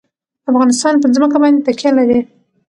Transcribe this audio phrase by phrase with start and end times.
[0.51, 2.19] افغانستان په ځمکه باندې تکیه لري.